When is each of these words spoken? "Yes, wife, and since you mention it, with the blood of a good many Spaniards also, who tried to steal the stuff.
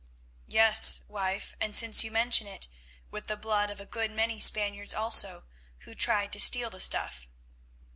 "Yes, 0.47 1.01
wife, 1.07 1.55
and 1.61 1.75
since 1.75 2.03
you 2.03 2.09
mention 2.09 2.47
it, 2.47 2.67
with 3.11 3.27
the 3.27 3.37
blood 3.37 3.69
of 3.69 3.79
a 3.79 3.85
good 3.85 4.09
many 4.09 4.39
Spaniards 4.39 4.95
also, 4.95 5.45
who 5.81 5.93
tried 5.93 6.33
to 6.33 6.39
steal 6.39 6.71
the 6.71 6.79
stuff. 6.79 7.27